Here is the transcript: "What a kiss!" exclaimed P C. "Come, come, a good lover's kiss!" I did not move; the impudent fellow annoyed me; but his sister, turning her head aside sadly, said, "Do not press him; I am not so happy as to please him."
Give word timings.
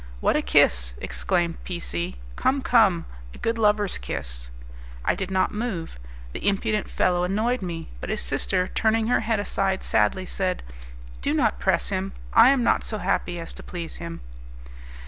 "What 0.19 0.35
a 0.35 0.41
kiss!" 0.41 0.95
exclaimed 0.97 1.63
P 1.63 1.79
C. 1.79 2.15
"Come, 2.35 2.63
come, 2.63 3.05
a 3.35 3.37
good 3.37 3.59
lover's 3.59 3.99
kiss!" 3.99 4.49
I 5.05 5.13
did 5.13 5.29
not 5.29 5.53
move; 5.53 5.99
the 6.33 6.47
impudent 6.47 6.89
fellow 6.89 7.23
annoyed 7.23 7.61
me; 7.61 7.89
but 7.99 8.09
his 8.09 8.19
sister, 8.21 8.67
turning 8.69 9.05
her 9.09 9.19
head 9.19 9.39
aside 9.39 9.83
sadly, 9.83 10.25
said, 10.25 10.63
"Do 11.21 11.33
not 11.33 11.59
press 11.59 11.89
him; 11.89 12.13
I 12.33 12.49
am 12.49 12.63
not 12.63 12.83
so 12.83 12.97
happy 12.97 13.39
as 13.39 13.53
to 13.53 13.61
please 13.61 13.97
him." 13.97 14.21